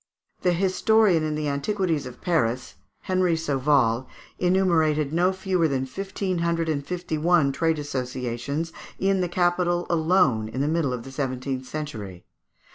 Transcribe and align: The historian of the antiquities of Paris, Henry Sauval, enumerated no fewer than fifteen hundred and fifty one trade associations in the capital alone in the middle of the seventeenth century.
The 0.41 0.53
historian 0.53 1.23
of 1.27 1.35
the 1.35 1.47
antiquities 1.47 2.07
of 2.07 2.21
Paris, 2.21 2.73
Henry 3.01 3.35
Sauval, 3.35 4.07
enumerated 4.39 5.13
no 5.13 5.31
fewer 5.31 5.67
than 5.67 5.85
fifteen 5.85 6.39
hundred 6.39 6.69
and 6.69 6.83
fifty 6.83 7.19
one 7.19 7.51
trade 7.51 7.77
associations 7.77 8.73
in 8.97 9.21
the 9.21 9.29
capital 9.29 9.85
alone 9.91 10.49
in 10.49 10.59
the 10.59 10.67
middle 10.67 10.91
of 10.91 11.03
the 11.03 11.11
seventeenth 11.11 11.67
century. 11.67 12.25